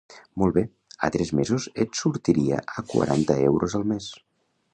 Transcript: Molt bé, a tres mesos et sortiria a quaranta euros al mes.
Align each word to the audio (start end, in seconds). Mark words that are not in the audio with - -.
Molt 0.43 0.55
bé, 0.59 0.63
a 1.07 1.09
tres 1.15 1.31
mesos 1.39 1.67
et 1.85 2.01
sortiria 2.01 2.63
a 2.83 2.87
quaranta 2.95 3.37
euros 3.53 3.79
al 3.83 3.87
mes. 3.95 4.11